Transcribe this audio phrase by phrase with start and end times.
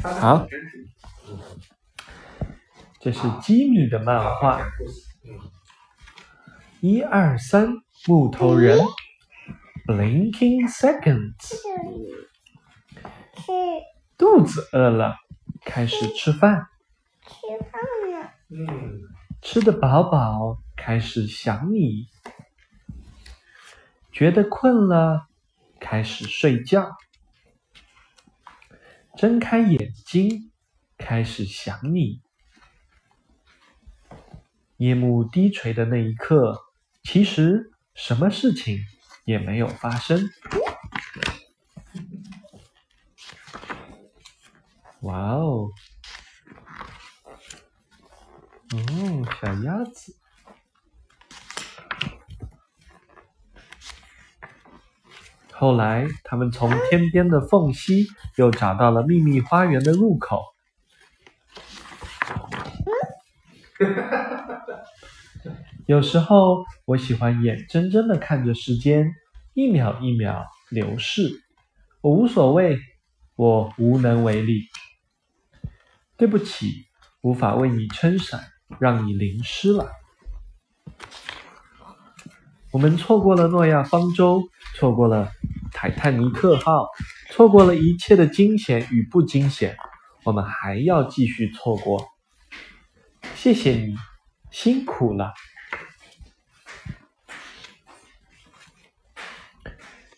[0.00, 0.46] 好，
[3.00, 4.64] 这是吉米的漫画。
[6.80, 7.68] 一二三，
[8.06, 8.78] 木头人
[9.86, 11.56] ，Blinking Seconds。
[14.16, 15.16] 肚子饿了，
[15.64, 16.66] 开始吃饭，
[17.26, 17.30] 吃
[17.70, 17.80] 饭
[18.12, 19.00] 了，嗯，
[19.40, 22.06] 吃得饱饱，开始想你。
[24.12, 25.26] 觉得困了，
[25.80, 26.96] 开始睡觉。
[29.16, 30.50] 睁开眼睛，
[30.96, 32.22] 开始想你。
[34.78, 36.72] 夜幕低垂的那一刻，
[37.02, 38.80] 其实什么事情
[39.24, 40.28] 也没有发生。
[45.02, 45.70] 哇哦！
[48.70, 50.16] 哦，小鸭子。
[55.62, 60.42] 后来，他们从天边的缝隙又找到了秘密花园的入口。
[65.86, 69.12] 有时候，我喜欢眼睁睁的看着时间
[69.54, 71.30] 一秒一秒流逝，
[72.00, 72.80] 我无所谓，
[73.36, 74.62] 我无能为力。
[76.16, 76.86] 对不起，
[77.20, 78.46] 无法为你撑伞，
[78.80, 79.92] 让你淋湿了。
[82.72, 84.42] 我们错过了诺亚方舟，
[84.74, 85.30] 错过了
[85.82, 86.86] 泰坦尼克号，
[87.30, 89.76] 错过了一切的惊险与不惊险，
[90.22, 92.06] 我们还要继续错过。
[93.34, 93.96] 谢谢你，
[94.52, 95.34] 辛苦了。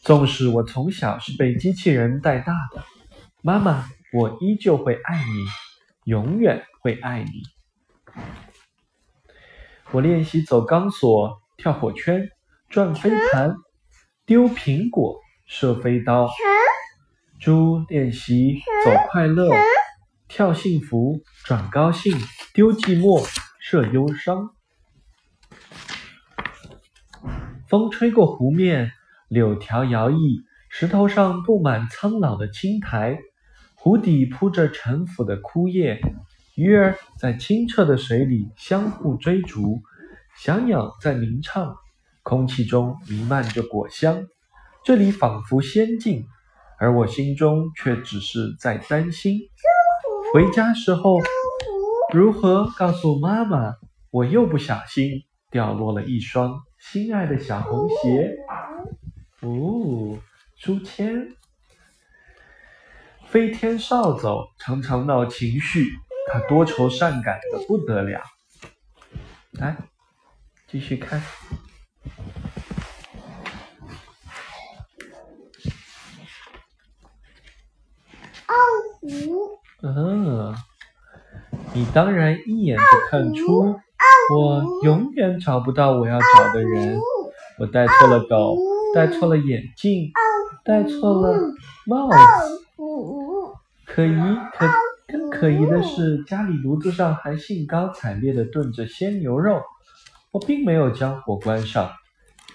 [0.03, 2.85] 纵使我从小是被机器人带大的，
[3.41, 5.47] 妈妈，我依旧会爱你，
[6.05, 7.43] 永远会爱你。
[9.93, 12.29] 我练习走钢索、跳火圈、
[12.69, 13.55] 转飞盘、
[14.27, 16.29] 丢苹果、射飞刀。
[17.41, 19.51] 猪练习走快乐、
[20.29, 22.17] 跳幸福、转高兴、
[22.55, 23.27] 丢寂寞、
[23.61, 24.51] 射忧伤。
[27.69, 28.93] 风吹过湖面。
[29.29, 33.19] 柳条摇曳，石头上布满苍老的青苔，
[33.75, 36.01] 湖底铺着沉腐的枯叶，
[36.55, 39.83] 鱼儿在清澈的水里相互追逐，
[40.37, 41.75] 小鸟在鸣唱，
[42.23, 44.25] 空气中弥漫着果香，
[44.85, 46.27] 这里仿佛仙境，
[46.79, 49.41] 而我心中却只是在担心，
[50.33, 51.19] 回家时候
[52.13, 53.77] 如何告诉妈妈，
[54.11, 58.37] 我又不小心掉落了一双心爱的小红鞋。
[59.41, 60.19] 哦，
[60.57, 61.29] 书签。
[63.27, 65.93] 飞天扫帚常常闹情绪，
[66.31, 68.21] 他多愁善感的不得了。
[69.53, 69.77] 来，
[70.69, 71.23] 继续看。
[79.83, 80.55] 嗯，
[81.75, 83.77] 你当然一眼就看出，
[84.33, 86.99] 我永远找不到我要找的人。
[87.59, 88.57] 我戴错了狗。
[88.95, 90.13] 戴错了眼镜，
[90.65, 91.37] 戴错了
[91.85, 92.17] 帽子。
[93.85, 94.69] 可疑，可
[95.09, 99.61] 更可疑的是，家里炉子上还兴高采烈地炖着鲜牛肉。
[100.31, 101.91] 我并没有将火关上，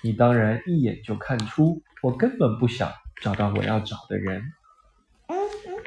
[0.01, 2.89] 你当然一眼就看出，我根本不想
[3.21, 4.41] 找到我要找的人。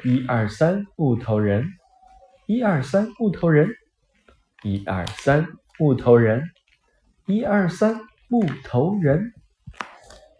[0.05, 1.65] 一二三，木头人。
[2.45, 3.69] 一二三，木头人。
[4.61, 5.47] 一二三，
[5.79, 6.51] 木头人。
[7.25, 9.31] 一二三，木头人。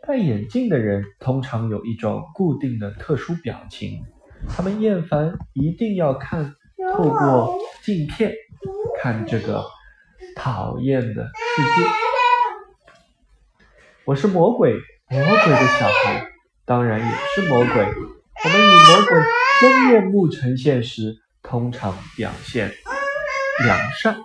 [0.05, 4.03] 戴眼镜的人通常有一种固定的特殊表情，
[4.49, 6.53] 他们厌烦一定要看
[6.93, 8.33] 透过镜片
[9.01, 9.63] 看这个
[10.35, 11.89] 讨厌的世界。
[14.03, 14.73] 我是魔鬼，
[15.09, 16.27] 魔鬼的小孩
[16.65, 17.85] 当然也是魔鬼。
[18.43, 19.23] 我们以魔鬼
[19.61, 22.71] 真面目呈现时，通常表现
[23.65, 24.17] 良善。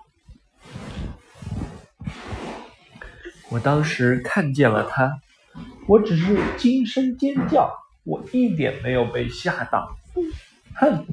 [3.51, 5.21] 我当时看见了他。
[5.87, 7.73] 我只是惊声尖叫，
[8.05, 9.97] 我一点没有被吓到。
[10.75, 11.07] 哼！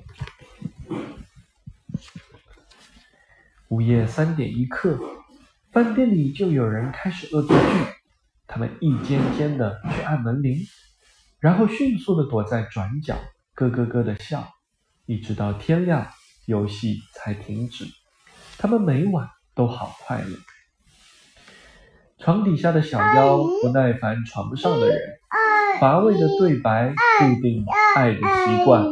[3.70, 5.00] 午夜三点一刻，
[5.72, 7.66] 饭店里就有人开始恶作剧。
[8.48, 10.60] 他们一间间的去按门铃，
[11.40, 13.18] 然后迅速的躲在转角，
[13.56, 14.46] 咯咯咯的笑，
[15.06, 16.06] 一直到天亮，
[16.46, 17.86] 游戏才停止。
[18.58, 20.38] 他们每晚都好快乐。
[22.20, 24.98] 床底下的小妖不耐烦床上的人，
[25.80, 27.64] 乏味的对白注定
[27.96, 28.84] 爱的习惯。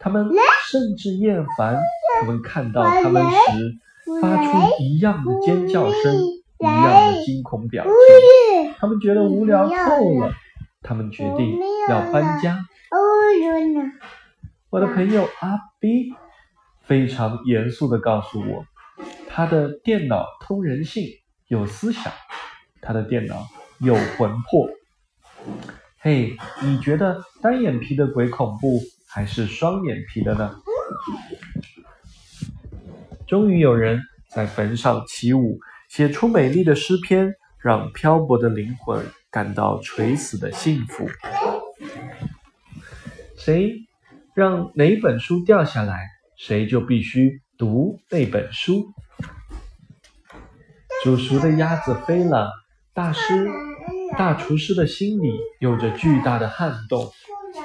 [0.00, 0.28] 他们
[0.68, 1.80] 甚至厌烦
[2.20, 6.12] 他们看到他们时发出一样的尖叫声，
[6.58, 8.74] 一样的惊恐表情。
[8.78, 10.32] 他们觉得无聊透了，
[10.82, 11.56] 他们决定
[11.88, 12.58] 要搬家。
[14.76, 16.12] 我的朋友阿 B
[16.82, 18.66] 非常严肃地告诉我，
[19.26, 21.08] 他的电脑通人性，
[21.48, 22.12] 有思想，
[22.82, 23.48] 他的电脑
[23.80, 24.68] 有魂魄。
[25.96, 30.54] 嘿，你觉得单眼皮的鬼恐怖还是双眼皮的呢？
[33.26, 35.58] 终于有人在坟上起舞，
[35.88, 41.08] 写出美丽的诗篇，让漂泊的灵魂感到垂死的幸福。
[43.38, 43.74] 谁
[44.36, 48.92] 让哪本书掉下来，谁就必须读那本书。
[51.02, 52.52] 煮熟的鸭子飞了，
[52.92, 53.48] 大师、
[54.18, 57.10] 大厨师的心里有着巨大的撼动，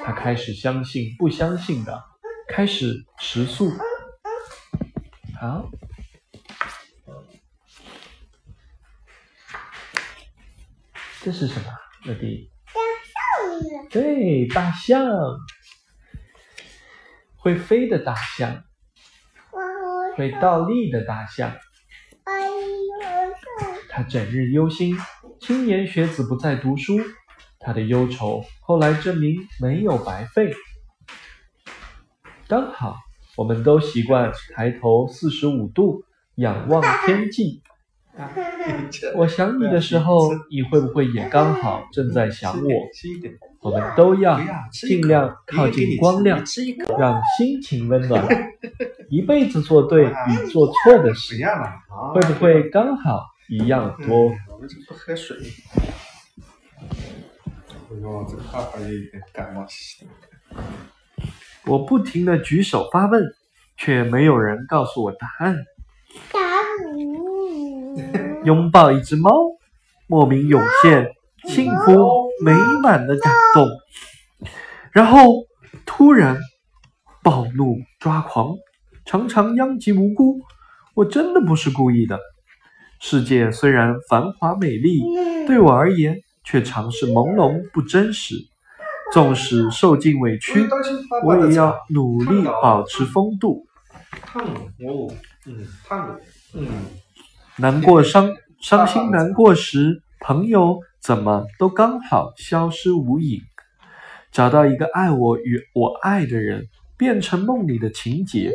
[0.02, 2.02] 他开始相信不相信的，
[2.48, 3.70] 开始食素。
[5.38, 5.68] 好，
[11.20, 11.66] 这是什么？
[12.06, 12.48] 乐迪？
[13.90, 15.04] 对，大象，
[17.42, 18.62] 会飞的大象，
[20.16, 21.52] 会倒立的大象。
[23.88, 24.96] 他整日忧心，
[25.40, 27.00] 青年学子不再读书，
[27.58, 30.54] 他的忧愁后来证明没有白费。
[32.46, 32.94] 刚好，
[33.36, 36.04] 我们都习惯抬头四十五度
[36.36, 37.60] 仰望天际。
[39.16, 42.68] 我想你的时候，你会不会也刚好正在想我？
[43.60, 44.38] 我们都要
[44.70, 46.42] 尽量靠近光亮，
[46.98, 48.26] 让心情温暖。
[49.08, 51.36] 一辈子做对与做错的事，
[52.12, 54.24] 会不会刚好一样多？
[54.50, 55.36] 我们这不喝水。
[56.80, 60.10] 哎呦，这爸爸也有点感冒兮兮的。
[61.64, 63.22] 我不停的举手发问，
[63.76, 65.56] 却没有人告诉我答案。
[68.44, 69.32] 拥抱一只猫，
[70.06, 71.10] 莫名涌现
[71.44, 72.52] 幸福美
[72.82, 73.66] 满的感动，
[74.92, 75.46] 然后
[75.86, 76.38] 突然
[77.22, 78.56] 暴怒抓狂，
[79.04, 80.40] 常常殃及无辜。
[80.94, 82.18] 我真的不是故意的。
[83.00, 85.02] 世界虽然繁华美丽，
[85.46, 88.36] 对我而言却常是朦胧不真实。
[89.12, 90.66] 纵使受尽委屈，
[91.24, 93.66] 我也要努力保持风度。
[94.22, 95.12] 烫哦，
[95.44, 95.66] 嗯，
[96.54, 96.66] 嗯。
[97.56, 103.40] 难过、伤伤心、难过时，朋友怎么都刚好消失无影。
[104.30, 106.66] 找到一个爱我与我爱的人，
[106.96, 108.52] 变成梦里的情节。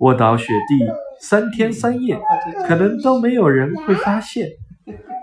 [0.00, 0.86] 卧倒雪地
[1.18, 2.20] 三天三夜，
[2.66, 4.50] 可能都没有人会发现。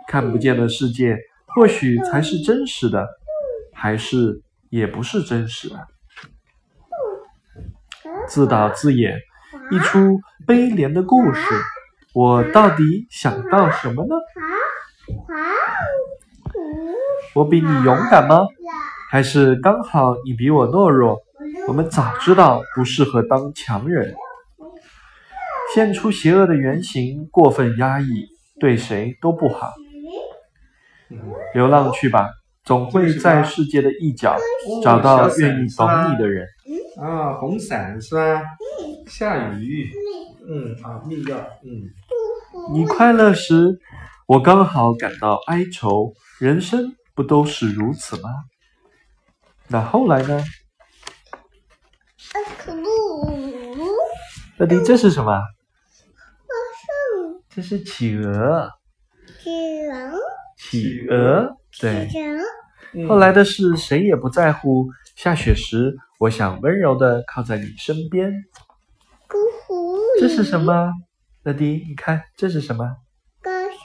[0.07, 1.16] 看不见的世界，
[1.56, 3.07] 或许才是真实的，
[3.74, 5.88] 还是也不是真实的。
[8.27, 9.19] 自导自演
[9.69, 11.42] 一出悲怜的故事。
[12.13, 14.16] 我到底想到什么呢？
[17.34, 18.48] 我比你勇敢吗？
[19.10, 21.19] 还是刚好你比我懦弱？
[21.68, 24.13] 我们早知道不适合当强人。
[25.74, 28.28] 现出邪恶的原型，过分压抑，
[28.60, 29.72] 对谁都不好。
[31.54, 32.30] 流浪去吧，
[32.66, 34.36] 总会在世界的一角
[34.84, 36.46] 找到愿意懂你的人。
[37.02, 38.44] 啊，红伞是吧？
[39.08, 39.90] 下雨。
[40.48, 41.38] 嗯，啊，蜜药。
[41.64, 41.90] 嗯。
[42.74, 43.80] 你快乐时，
[44.28, 46.14] 我刚好感到哀愁。
[46.40, 48.30] 人生不都是如此吗？
[49.68, 50.44] 那后来呢？
[52.58, 52.84] 可不。
[54.58, 55.39] 乐迪，这是什么？
[57.50, 57.62] 这是。
[57.62, 58.70] 这是企鹅。
[59.27, 60.20] 企鹅。
[60.58, 61.56] 企鹅。
[61.80, 62.10] 对。
[63.08, 64.88] 后来的事谁也不在乎。
[65.15, 68.34] 下雪时，我想温柔的靠在你身边。
[70.22, 70.92] 这是什么？
[71.42, 72.86] 乐迪，你看这是什么？
[73.42, 73.82] 大象。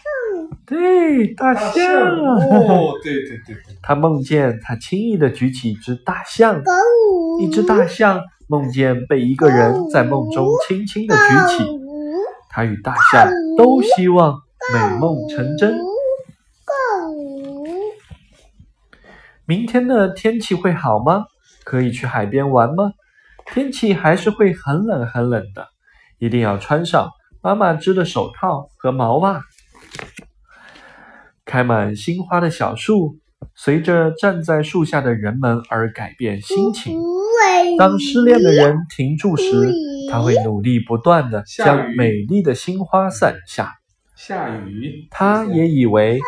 [0.66, 1.72] 对，大象。
[1.72, 3.56] 哦，对对对。
[3.82, 6.62] 他梦见他轻易的举起一只大象。
[7.40, 11.64] 一只大象梦见被一个人在梦中轻轻的举起。
[12.50, 14.38] 他与大象都希望
[14.74, 15.78] 美梦成真。
[19.46, 21.24] 明天的天气会好吗？
[21.64, 22.92] 可以去海边玩吗？
[23.46, 25.68] 天气还是会很冷很冷的，
[26.18, 27.10] 一定要穿上。
[27.42, 29.40] 妈妈织的手套和毛袜，
[31.44, 33.18] 开满新花的小树，
[33.54, 36.98] 随着站在树下的人们而改变心情。
[37.78, 39.70] 当失恋的人停住时，
[40.10, 43.74] 他会努力不断的将美丽的新花散下。
[44.16, 46.18] 下雨，他也以为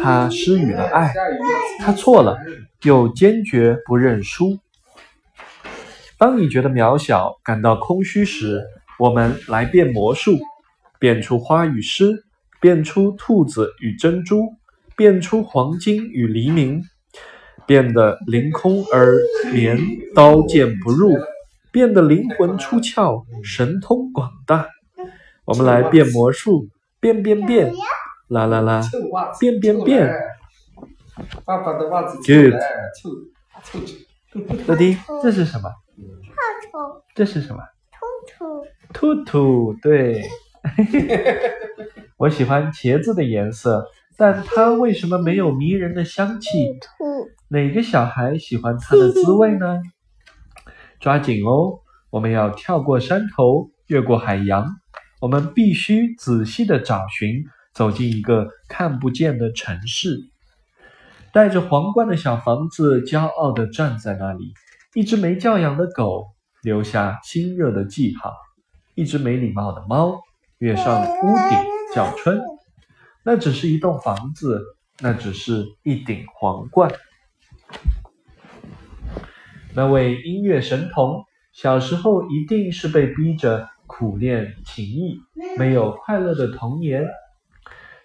[0.00, 1.12] 他施予了爱，
[1.80, 2.38] 他错了，
[2.84, 4.58] 又坚决不认输。
[6.16, 8.62] 当你觉得渺小、感到空虚时，
[9.02, 10.38] 我们来变魔术。
[11.00, 12.24] 变出花与诗，
[12.60, 14.54] 变出兔子与珍珠，
[14.96, 16.80] 变出黄金与黎明，
[17.66, 19.18] 变得凌空而
[19.52, 19.76] 眠
[20.14, 21.18] 刀剑不入，
[21.72, 24.68] 变得灵魂出窍，神通广大。
[25.44, 26.68] 我们来变魔术，
[27.00, 27.72] 变变变，
[28.28, 28.88] 啦啦啦，
[29.40, 30.08] 变变变。
[31.44, 32.32] 爸爸的袜子臭
[33.02, 33.10] 臭
[33.64, 34.40] 臭臭。
[34.68, 35.68] 乐迪，这是什么？
[35.96, 37.60] 臭虫这是什么？
[38.92, 40.22] 兔兔对。
[42.18, 43.84] 我喜欢茄子的颜色，
[44.16, 46.48] 但它为什么没有迷人的香气？
[46.80, 49.80] 兔哪个小孩喜欢它的滋味呢？
[51.00, 51.80] 抓紧哦，
[52.10, 54.66] 我们要跳过山头，越过海洋，
[55.20, 57.44] 我们必须仔细的找寻，
[57.74, 60.20] 走进一个看不见的城市。
[61.32, 64.52] 戴着皇冠的小房子骄傲地站在那里，
[64.94, 66.26] 一只没教养的狗
[66.62, 68.32] 留下亲热的记号，
[68.94, 70.22] 一只没礼貌的猫
[70.58, 71.58] 跃上屋顶
[71.94, 72.40] 叫春。
[73.24, 74.60] 那只是一栋房子，
[75.00, 76.90] 那只是一顶皇冠。
[79.74, 85.20] 那位音乐神童小时候一定是被逼着苦练琴艺，
[85.56, 87.06] 没有快乐的童年。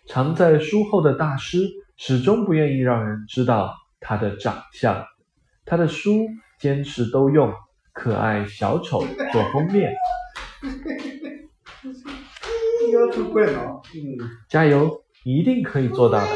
[0.06, 1.68] 藏在书后的大师
[1.98, 5.06] 始终不愿意让人知道他的长相，
[5.66, 6.28] 他的书
[6.60, 7.54] 坚持都用
[7.92, 9.00] 可爱小丑
[9.34, 9.94] 做封面。
[12.94, 14.18] 要出怪了，嗯。
[14.50, 16.28] 加油，一定可以做到的。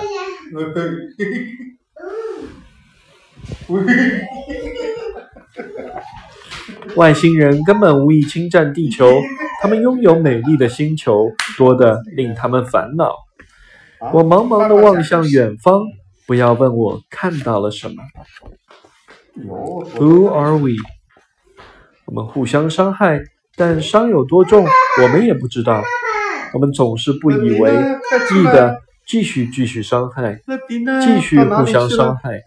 [6.95, 9.21] 外星人根本无意侵占地球，
[9.61, 13.15] 他们拥有美丽的星球，多得令他们烦恼。
[14.13, 15.83] 我茫茫的望向远方，
[16.27, 18.03] 不要问我看到了什么。
[19.95, 20.71] Who are we？
[22.05, 23.21] 我们互相伤害，
[23.55, 24.65] 但伤有多重，
[25.01, 25.83] 我们也不知道。
[26.53, 30.41] 我们总是不以为意的继续继续伤害，
[31.01, 32.41] 继续互相伤害，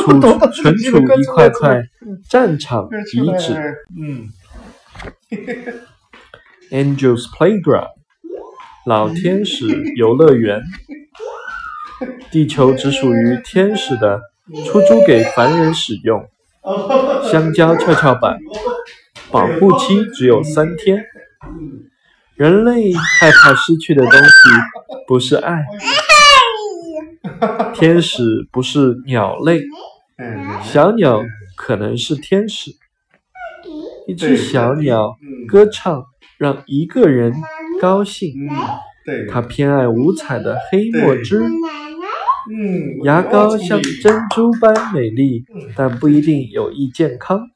[0.00, 1.82] 处存储一块块
[2.28, 3.76] 战场遗址。
[4.00, 4.28] 嗯
[6.70, 7.90] ，Angels Playground，
[8.86, 10.60] 老天使游乐园。
[12.32, 14.20] 地球只属于天使的，
[14.66, 16.24] 出租给凡人使用。
[17.30, 18.38] 香蕉跷跷板，
[19.32, 21.02] 保护期只有三天。
[22.36, 24.28] 人类害怕失去的东西
[25.06, 25.64] 不是爱，
[27.74, 29.62] 天使不是鸟类，
[30.18, 31.22] 嗯，小鸟
[31.56, 32.72] 可能是天使。
[34.06, 36.04] 一只小鸟歌唱，
[36.36, 37.32] 让一个人
[37.80, 38.30] 高兴。
[38.30, 38.50] 嗯，
[39.06, 45.44] 对，它偏爱五彩的黑墨汁，嗯，牙膏像珍珠般美丽，
[45.76, 47.48] 但不一定有益健康。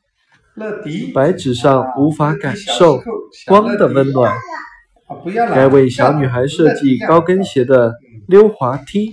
[1.14, 3.00] 白纸上无法感受
[3.46, 4.34] 光的温暖。
[5.54, 7.94] 该为小女孩设计高跟鞋的
[8.26, 9.12] 溜滑梯，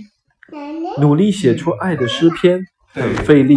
[1.00, 2.60] 努力写出爱的诗篇，
[2.92, 3.56] 很费力。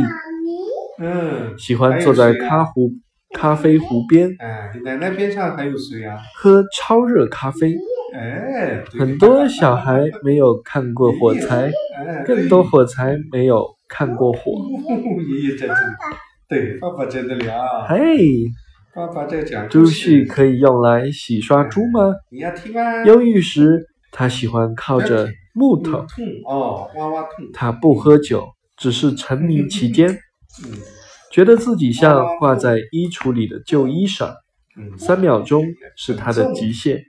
[1.57, 2.91] 喜欢坐在咖壶
[3.33, 4.35] 咖啡壶边，
[6.35, 7.75] 喝超热咖啡。
[8.13, 11.71] 哎，很多小孩没有看过火柴，
[12.25, 14.51] 更多火柴没有看过火。
[15.27, 15.79] 爷爷在这里，
[16.49, 18.45] 对，爸爸在这里啊，嘿，
[18.95, 22.15] 爸爸在讲猪故事，须可以用来洗刷猪吗？
[22.29, 23.03] 你要听吗？
[23.03, 26.05] 忧郁时，他喜欢靠着木头。
[26.07, 30.09] 痛哦，哇哇痛，他不喝酒，只是沉迷其间，
[30.63, 30.71] 嗯
[31.33, 34.33] 觉得自己像挂在衣橱里的旧衣裳。
[34.77, 35.65] 嗯，三秒钟
[35.97, 37.03] 是他的极限。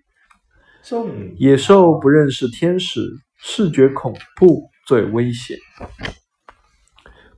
[0.82, 3.00] 重，野兽不认识天使，
[3.36, 5.56] 视觉恐怖最危险。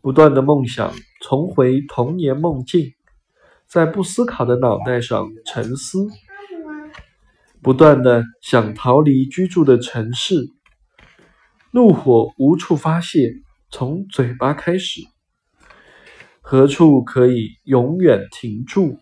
[0.01, 0.91] 不断的梦想
[1.21, 2.93] 重回童年梦境，
[3.67, 6.09] 在不思考的脑袋上沉思，
[7.63, 10.49] 不断的想逃离居住的城市，
[11.71, 13.35] 怒火无处发泄，
[13.71, 15.03] 从嘴巴开始。
[16.41, 18.99] 何处可以永远停住？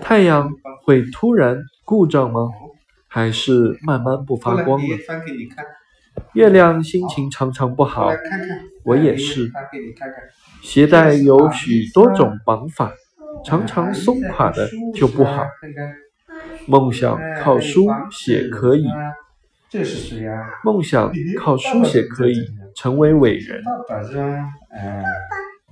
[0.00, 0.50] 太阳
[0.84, 2.48] 会突然故障吗？
[3.06, 4.86] 还是慢慢不发，光了
[6.32, 8.10] 月亮心情常常不好
[8.84, 9.52] 我也哎是
[10.62, 12.92] 鞋带有许多种绑法，
[13.44, 15.44] 常常松垮的就不好。
[16.66, 18.86] 梦想靠书写可以，
[20.64, 22.36] 梦想靠书写可以
[22.76, 23.60] 成为伟人。
[23.88, 24.04] 爸爸？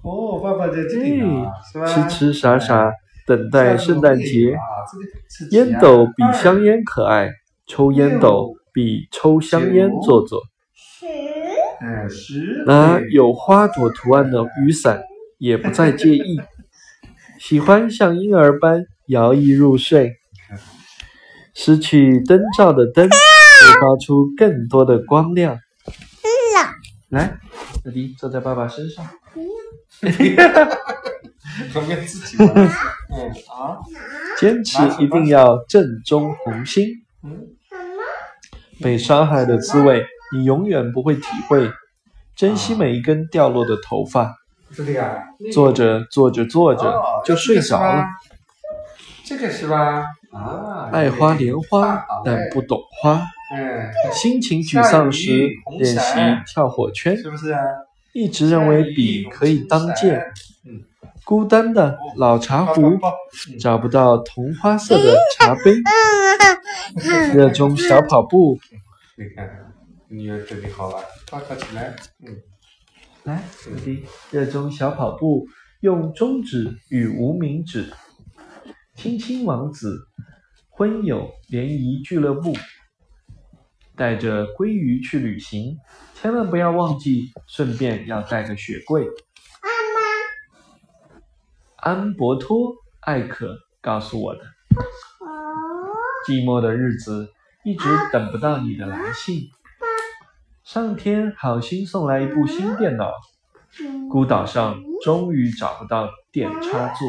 [0.02, 2.92] 哦，爸爸在这，痴痴傻傻
[3.26, 4.56] 等待圣诞节，
[5.52, 7.30] 烟斗比香烟可爱，
[7.66, 10.42] 抽烟斗比抽香烟做作。
[12.66, 15.02] 拿有花朵图案的雨伞
[15.38, 16.40] 也不再介意，
[17.40, 20.16] 喜欢像婴儿般摇曳入睡。
[21.52, 23.10] 失去灯罩的灯会
[23.80, 25.58] 发出更多的光亮。
[27.10, 27.38] 来，
[27.84, 29.04] 乐迪坐在爸爸身上。
[31.74, 32.54] 我们要自己玩。
[32.54, 32.64] 嗯
[33.50, 33.76] 啊，
[34.38, 36.86] 坚持一定要正中红心。
[37.24, 37.30] 嗯，
[37.68, 38.80] 什么？
[38.80, 41.70] 被伤害的滋味，你永远不会体会。
[42.36, 44.36] 珍惜每一根掉落的头发。
[44.74, 48.04] 这里啊，做着坐着坐着哦就睡着了。
[49.24, 50.04] 这个是吧？
[50.32, 53.20] 啊，爱花莲花，但不懂花。
[53.52, 56.00] 嗯，心情沮丧时练习
[56.46, 57.60] 跳火圈，是不是啊？
[58.12, 60.24] 一直认为笔可以当剑。
[60.64, 60.82] 嗯，
[61.24, 62.98] 孤单的老茶壶
[63.58, 65.74] 找不到同花色的茶杯，
[67.34, 68.58] 热衷小跑步。
[69.16, 69.69] 你看，
[70.10, 71.94] 女儿准备好了，抱抱起来。
[72.26, 72.36] 嗯，
[73.22, 75.46] 来，小弟，热衷小跑步，
[75.82, 77.92] 用中指与无名指。
[78.96, 80.04] 亲亲王子，
[80.68, 82.52] 婚友联谊俱乐部，
[83.94, 85.78] 带着鲑鱼去旅行，
[86.14, 89.06] 千万不要忘记，顺便要带个雪柜。
[91.76, 95.94] 安博托艾可告诉我的，哦，
[96.26, 97.32] 寂寞的日子
[97.64, 99.48] 一直等不到你的来信。
[100.72, 103.12] 上天好心送来一部新电脑，
[104.08, 107.08] 孤岛上终于找不到电插座。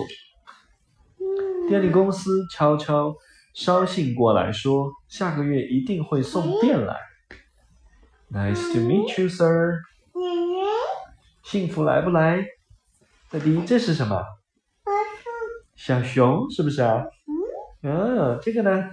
[1.70, 3.14] 电力公司悄悄
[3.54, 6.98] 捎信过来说，下个月一定会送电来。
[8.32, 9.82] Nice to meet you, sir。
[11.44, 12.44] 幸福来不来？
[13.30, 14.26] 弟弟，这是什么？
[15.76, 17.04] 小熊是不是啊？
[17.84, 18.90] 嗯，这个呢？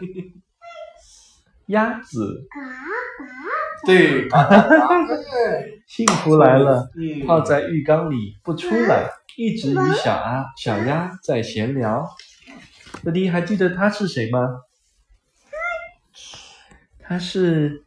[1.68, 2.60] 鸭子，啊
[3.87, 4.28] 对，
[5.87, 12.06] 幸福来了，嗯，泡在浴缸里不出来，一直与小鸭小鸭在闲聊。
[13.04, 14.40] 弟弟还记得他是谁吗？
[17.00, 17.85] 他是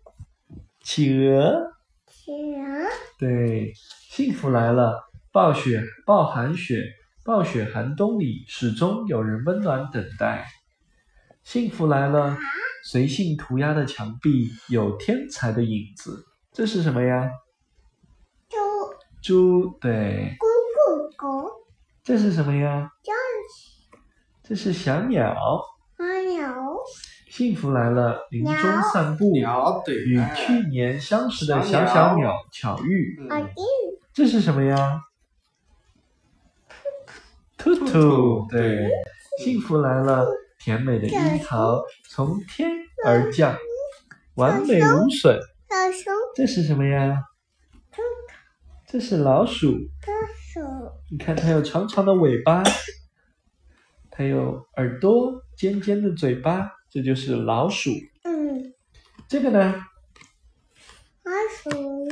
[0.82, 1.74] 企鹅。
[2.08, 3.74] 企鹅，对，
[4.10, 6.84] 幸福来了，暴雪暴寒雪，
[7.24, 10.48] 暴雪寒冬里，始终有人温暖等待。
[11.44, 12.38] 幸福来了，
[12.84, 16.26] 随性涂鸦的墙壁有天才的影子。
[16.54, 17.30] 这是什么呀？
[18.50, 18.58] 猪
[19.22, 19.78] 猪。
[19.80, 20.46] 对，咕
[20.78, 21.52] 咕咕，
[22.04, 22.92] 这是什么呀？
[23.04, 23.12] 叫
[24.44, 25.36] 这是小鸟。
[27.30, 33.18] 幸福来了，林中散步，鸟对，与哎去年相识的小小鸟巧遇。
[33.30, 33.48] 嗯
[34.14, 35.02] 这是什么呀？
[37.58, 38.90] 兔兔，对，
[39.38, 40.28] 幸福来了，
[40.64, 42.70] 甜美的樱桃从天
[43.04, 43.58] 而降，
[44.36, 45.40] 完美无损。
[46.36, 47.18] 这是什么呀？
[48.88, 49.78] 这是老鼠，老
[50.38, 52.62] 鼠，你看它有长长的尾巴，
[54.12, 57.90] 它有耳朵，尖尖的嘴巴，这就是老鼠。
[58.24, 58.72] 嗯，
[59.28, 59.84] 这个呢？
[61.24, 62.08] 老鼠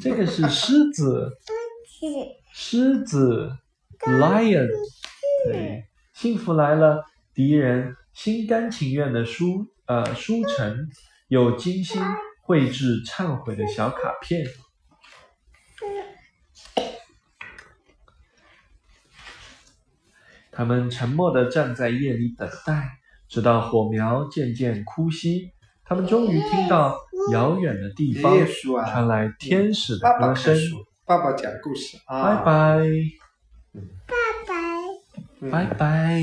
[0.00, 1.36] 这个是狮子，
[2.52, 3.58] 狮子狮子
[3.98, 4.68] ，lion。
[5.46, 7.04] 对，幸福来了，
[7.38, 10.88] 敌人心甘情愿的输呃输成，
[11.28, 12.02] 有精心
[12.42, 14.44] 绘制忏悔的小卡片。
[20.50, 22.98] 他们沉默地站在夜里等待，
[23.28, 25.52] 直到火苗渐渐枯熄。
[25.84, 26.98] 他们终于听到
[27.30, 30.56] 遥远的地方传来天使的爸爸歌声
[31.06, 32.80] 爸爸讲故事拜啊，拜，
[34.08, 34.16] 拜
[34.50, 34.56] 拜
[35.40, 35.50] 拜。
[35.50, 36.22] 拜拜，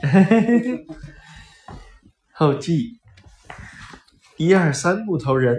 [2.32, 2.92] 后记：
[4.36, 5.56] 一二三木头人。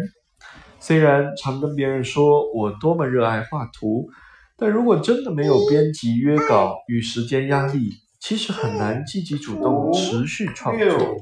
[0.80, 4.10] 虽然常跟别人说我多么热爱画图，
[4.58, 11.15] 但如果真的没有编辑约稿与时间压力，其实很难积极主动持续创作。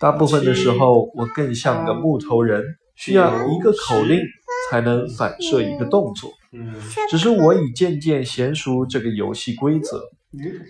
[0.00, 2.64] 大部分的时候，我更像个木头人，
[2.96, 4.20] 需要一个口令
[4.70, 6.32] 才能反射一个动作。
[6.52, 6.74] 嗯，
[7.10, 10.00] 只是我已渐渐娴熟这个游戏规则，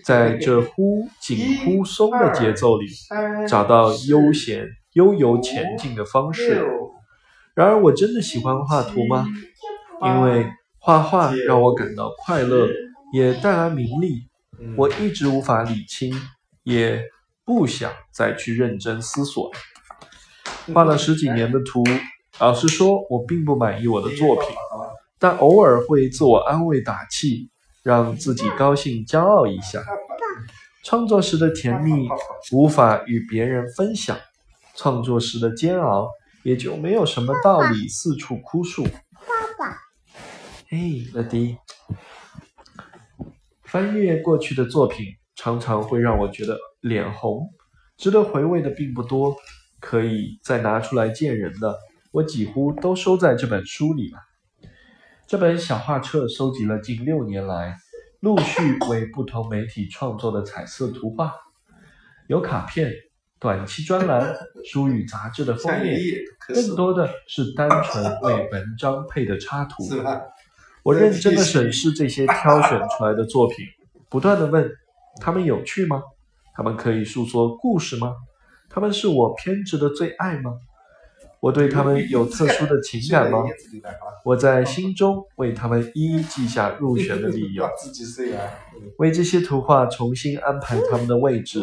[0.03, 2.87] 在这忽紧忽松的节奏里，
[3.47, 6.65] 找到悠闲悠游前进的方式。
[7.55, 9.27] 然而，我真的喜欢画图吗？
[10.03, 10.47] 因为
[10.79, 12.67] 画画让我感到快乐，
[13.13, 14.27] 也带来名利。
[14.59, 16.13] 嗯我一直无法理清，
[16.63, 17.01] 也
[17.43, 19.51] 不想再去认真思索。
[20.73, 21.83] 画了十几年的图，
[22.39, 24.45] 老实说，我并不满意我的作品，
[25.19, 27.49] 但偶尔会自我安慰打气，
[27.83, 29.83] 让自己高兴骄傲一下。
[30.83, 32.09] 创作时的甜蜜
[32.51, 34.17] 无法与别人分享，
[34.75, 36.09] 创作时的煎熬
[36.43, 38.83] 也就没有什么道理四处哭诉。
[38.83, 38.89] 爸
[39.57, 39.77] 爸，
[40.67, 41.57] 嘿，乐迪，
[43.63, 47.49] 翻阅过去的作品，常常会让我觉得脸红。
[47.95, 49.35] 值得回味的并不多，
[49.79, 51.77] 可以再拿出来见人的，
[52.11, 54.17] 我几乎都收在这本书里了。
[55.33, 57.75] 这本小画册收集了近六年来
[58.19, 61.33] 陆续为不同媒体创作的彩色图画，
[62.27, 62.93] 有卡片、
[63.39, 64.31] 短期专栏、
[64.63, 65.99] 书与杂志的封面，
[66.47, 69.83] 更多的是单纯为文章配的插图。
[70.83, 73.65] 我认真的审视这些挑选出来的作品，
[74.09, 74.69] 不断的问：
[75.19, 76.03] 他们有趣吗？
[76.53, 78.13] 他们可以诉说故事吗？
[78.69, 80.51] 他们是我偏执的最爱吗？
[81.43, 83.43] 我对他们有特殊的情感吗？
[84.23, 87.67] 我在心中为他们一一记下入选的理由，
[88.97, 91.59] 为这些图画重新安排他们的位置，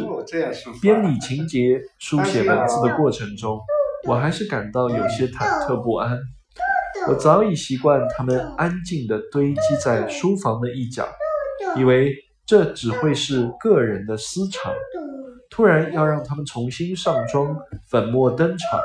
[0.82, 3.58] 编理情节、书写文字的过程中，
[4.06, 6.18] 我还是感到有些忐忑不安。
[7.08, 11.08] 我早已习惯他们安静地堆积在书房的一角，
[11.78, 12.12] 以为
[12.44, 14.74] 这只会是个人的私藏。
[15.48, 17.56] 突然要让他们重新上妆、
[17.88, 18.80] 粉墨登场。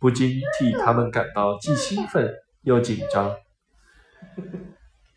[0.00, 2.32] 不禁替他们感到既兴奋
[2.62, 3.32] 又紧张。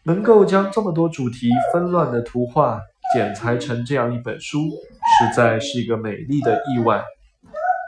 [0.04, 2.82] 能够将这么多主题纷乱的图画
[3.14, 7.02] 剪裁成这样一本书，实在是一个美丽的意外。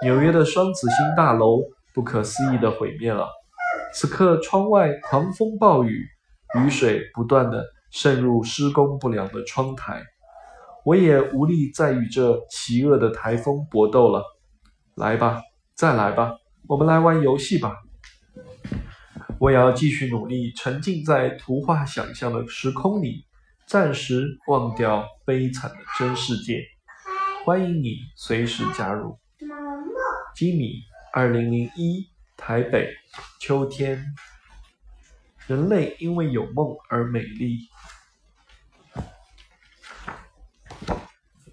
[0.03, 1.60] 纽约的双子星大楼
[1.93, 3.27] 不可思议地毁灭了。
[3.93, 6.05] 此刻，窗外狂风暴雨，
[6.60, 10.01] 雨水不断地渗入施工不良的窗台。
[10.86, 14.21] 我也无力再与这奇恶的台风搏斗了。
[14.95, 15.41] 来吧，
[15.75, 16.36] 再来吧。
[16.67, 17.84] 我们来玩游戏吧。
[19.38, 23.25] 我要继续努力，沉浸在图画想象的时空里，
[23.67, 26.63] 暂时忘掉悲惨的真世界。
[27.43, 29.19] 欢迎你随时加入。
[30.36, 30.82] 吉米，
[31.13, 32.89] 二零零一，台北，
[33.39, 34.04] 秋天。
[35.45, 37.60] 人类因为有梦而美丽。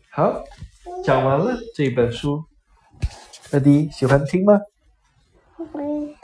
[0.08, 0.42] 好，
[1.04, 2.42] 讲完了这本书。
[3.50, 4.54] 乐迪喜欢听吗？
[5.72, 6.21] Bye.